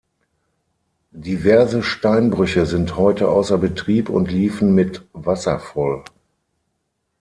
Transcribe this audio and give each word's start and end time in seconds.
Diverse 1.11 1.83
Steinbrüche 1.83 2.65
sind 2.65 2.97
heute 2.97 3.27
außer 3.29 3.59
Betrieb 3.59 4.09
und 4.09 4.31
liefen 4.31 4.73
mit 4.73 5.07
Wasser 5.13 5.59
voll. 5.59 6.03